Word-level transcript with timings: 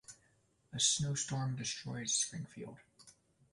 A 0.73 0.79
snowstorm 0.79 1.55
destroys 1.55 2.15
Springfield. 2.15 2.79